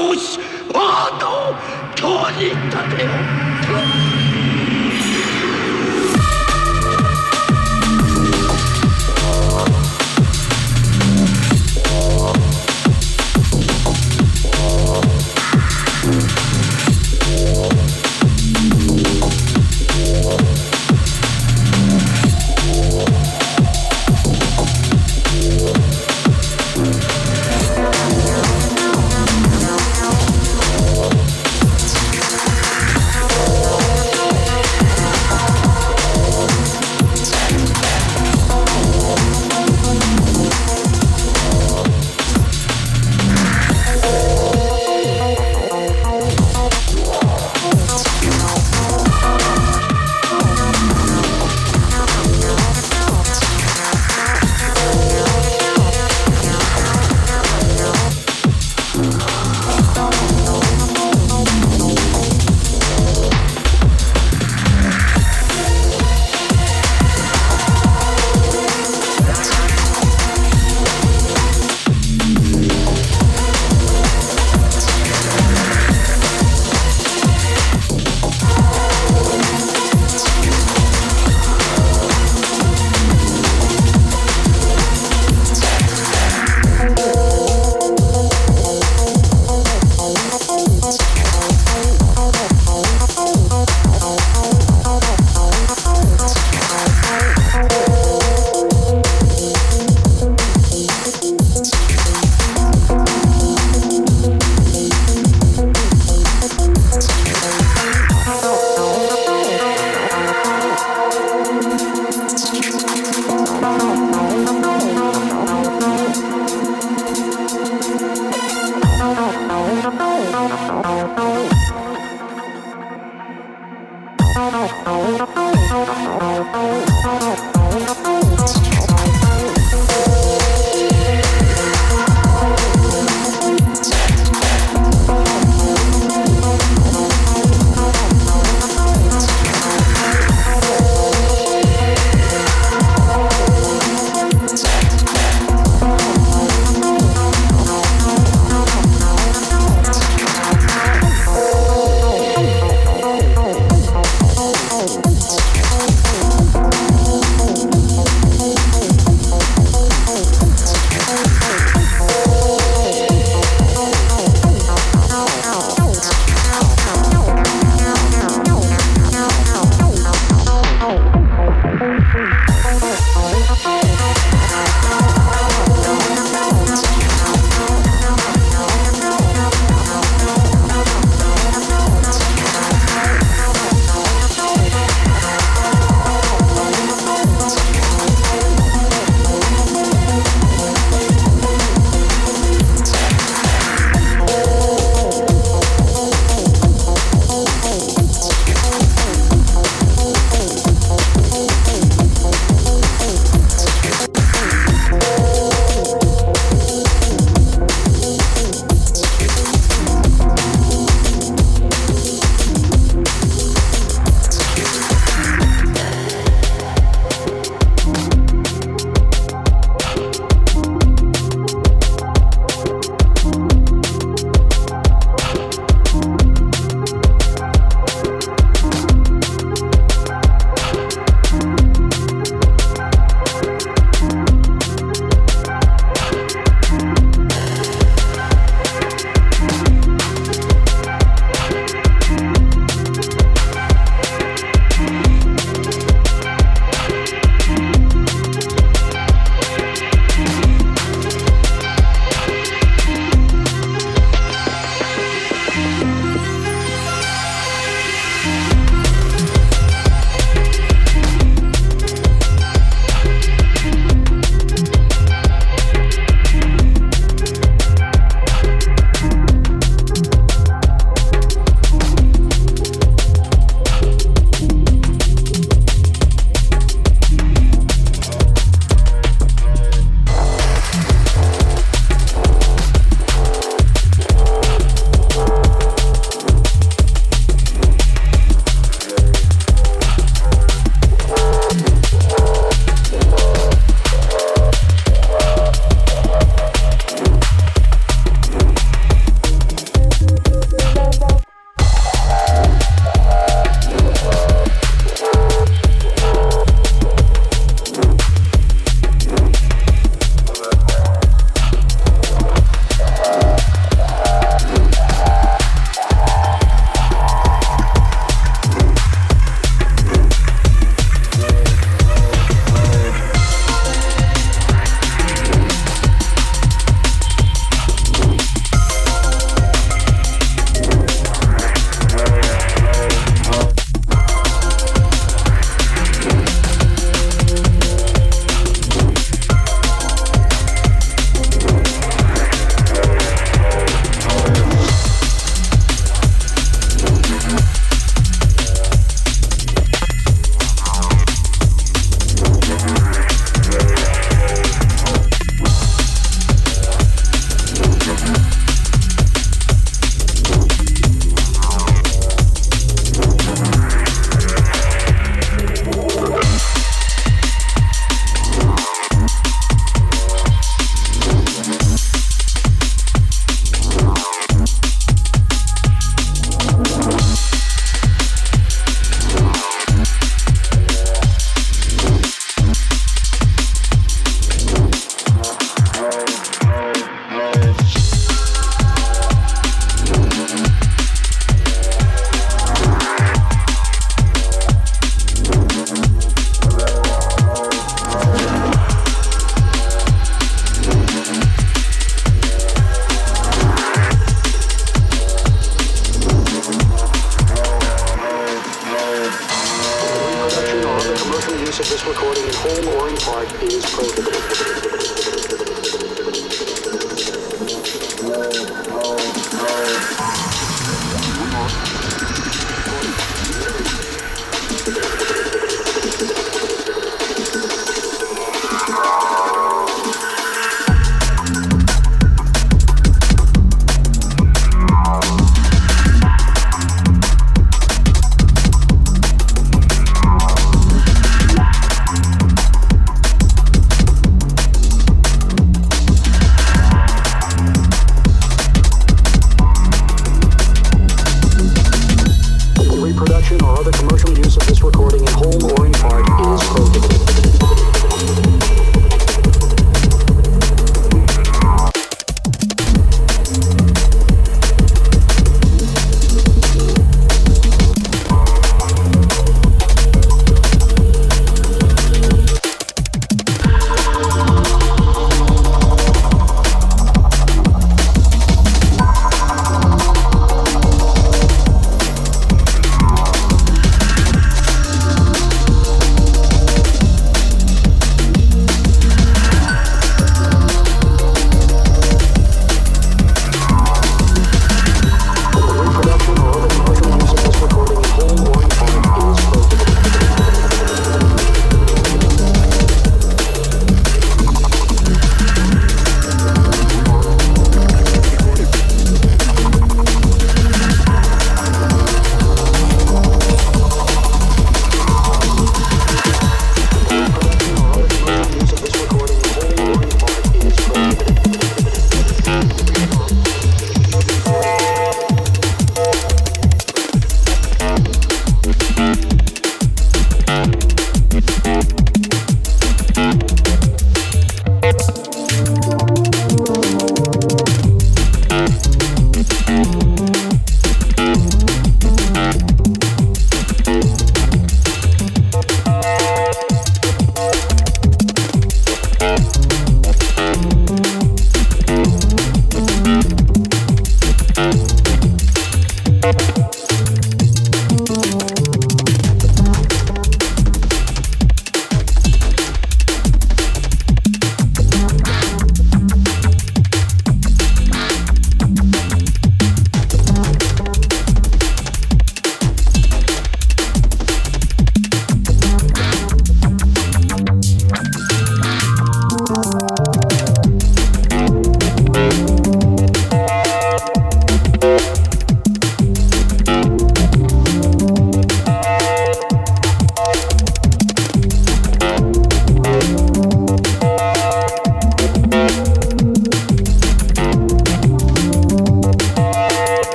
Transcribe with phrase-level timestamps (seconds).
[0.00, 1.60] としード
[2.00, 3.10] 今日に立てよ。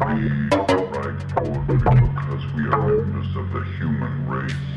[0.00, 4.67] we outright poetry because we are members of the human race.